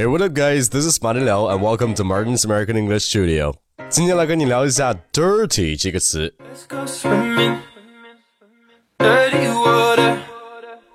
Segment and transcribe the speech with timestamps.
[0.00, 0.70] Hey, what up, guys?
[0.70, 3.54] This is Martin Liao, and welcome to Martin's American English Studio.
[3.90, 6.34] 今天来跟你聊一下 “dirty” 这个词。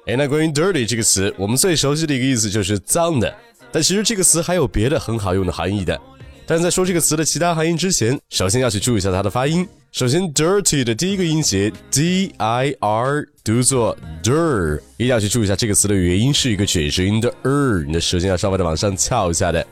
[0.08, 3.32] 哎，那关于 “dirty” 这个词，我们最熟悉的一个意思就是脏的。
[3.72, 6.02] 但其实这个词还有别的很好用的含义的。
[6.48, 9.68] 但在说这个词的其他含义之前，首先要去注意一下它的发音。
[9.96, 19.66] 首先，dirty 的第一个音节 d i r 读作 dir，一定要去注意一下这个词的元音是一个卷舌音的 er，你的舌尖要稍微的往上翘一下的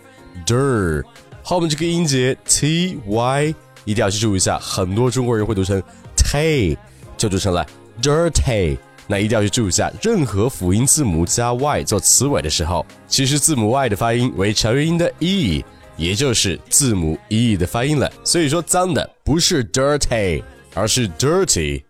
[0.46, 1.04] dir。
[1.44, 5.84] 后面这个音节 t y 一定要去注意一下，很多中国人会读成
[6.16, 6.78] ty，
[7.18, 7.68] 就读成了
[8.02, 8.78] dirty。
[9.08, 15.66] 那一定要去注意一下，任何辅音字母加 y 做词尾的时候，其实字母 y 的发音为长元音的 e。
[16.04, 21.82] 也就是字母 e 的发音了，所以说脏的不是 dirty，而是 dirty。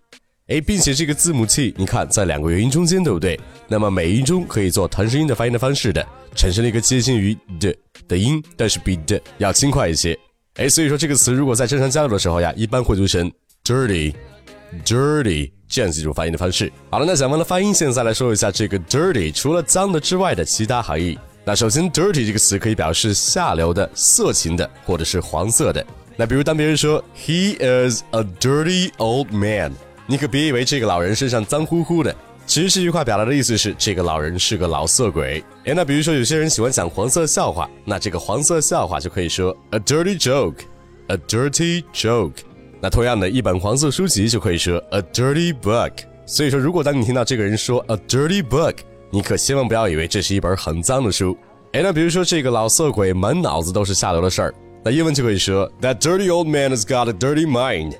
[0.48, 3.40] 哎，并且这个字母 t，你看在两个元音中间，对不对？
[3.68, 7.74] 那么美音中可以做弹舌音的发音的方式的，产生了一个接近于的
[8.08, 10.16] 的音，但是比的要轻快一些。
[10.56, 13.32] 哎，所以说这个词如果在正常交流的时候呀，一般会读成
[13.64, 16.72] dirty，dirty 这样几种发音的方式。
[16.92, 21.18] 好了，那讲完了发音，现在来说一下这个 dirty 除了脏的之外的其他含义。
[21.46, 25.86] 那首先，dirty 这个词可以表示下流的、色情的，或者是黄色的。
[26.16, 29.74] 那比如当别人说 He is a dirty old man，
[30.08, 35.44] 你可别以为这个老人身上脏乎乎的，其实这句话表达的意思是这个老人是个老色鬼。
[35.66, 42.36] 哎，那比如说有些人喜欢讲黄色笑话，那这个黄色笑话就可以说 a dirty joke，a dirty joke。
[42.80, 45.92] 那同样的一本黄色书籍就可以说 a dirty book。
[46.26, 48.76] 所以说，如果当你听到这个人说 a dirty book，
[49.14, 51.38] 你可千万不要以为这是一本很脏的书。
[51.74, 57.94] 哎，那比如说这个老色鬼满脑子都是下流的事儿，那英文就可以说 That dirty old man has got a dirty mind.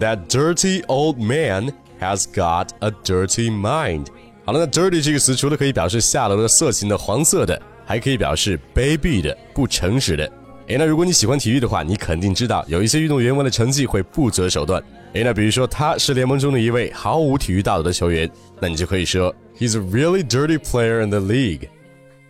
[0.00, 4.06] That dirty old man has got a dirty mind.
[4.44, 10.28] 好了，那 dirty 这个词除了可以表示下流的、色情的、黄色的，还可以表示卑鄙的、不诚实的。
[10.68, 14.82] 哎，那如果你喜欢体育的话，你肯定知道有一些运动员为了成绩会不择手段。
[15.14, 18.28] 哎，那比如说他是联盟中的一位毫无体育道德的球员，
[18.60, 19.32] 那你就可以说。
[19.58, 21.68] He's a really dirty player in the league.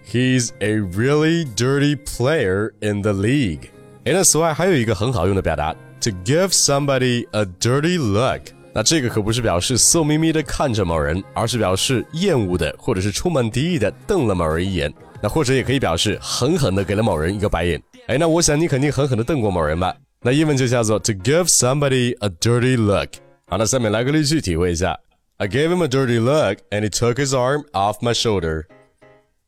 [0.07, 3.71] He's a really dirty player in the league.
[4.05, 8.43] 哎，那此外还有一个很好用的表达，to give somebody a dirty look。
[8.77, 14.93] 那这个可不是表示色眯眯的看着某人，而是表示厌恶的或者是充满敌意的瞪了某人一眼。
[15.23, 17.83] 那或者也可以表示狠狠的给了某人一个白眼。
[18.07, 19.97] 哎，那我想你肯定狠狠的瞪过某人吧？
[20.21, 23.09] 那英文就叫做 to give somebody a dirty look。
[23.47, 24.95] 好，那下面来个例句体会一下。
[25.39, 28.65] I gave him a dirty look and he took his arm off my shoulder.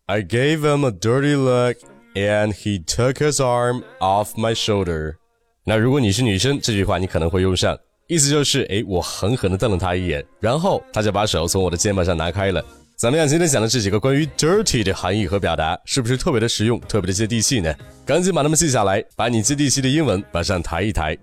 [0.06, 1.76] I gave him a dirty look
[2.14, 5.16] and he took his arm off my shoulder.
[5.64, 7.78] 那如果你是女生，这句话你可能会用上，
[8.08, 12.64] 意思就是，哎，我狠狠地瞪了他一眼，然后他就把手从我的肩膀上拿开了。
[12.96, 13.28] 怎么样？
[13.28, 17.70] 今天讲的这几个关于 dirty 的含义和表达，是不是特别的实用，特别的接地气呢？
[18.06, 21.14] 赶紧把它们记下来，把你接地气的英文往上抬一抬。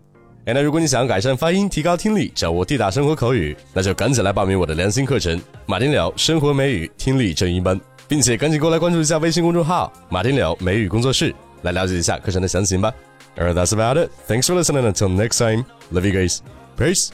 [0.46, 7.76] 哎，那如果你想要改善发音、提高听力、掌握地道生活口语，那就赶紧来报名我的良心课程《马丁聊生活美语听力正音班》，
[8.08, 12.94] 并且赶紧过来关注一下微信公众号“马丁聊美语工作室”，来了解一下课程的详情吧。
[13.38, 14.12] All right, that's about it.
[14.30, 14.90] Thanks for listening.
[14.90, 16.65] Until next time, love you guys.
[16.78, 17.12] Peace.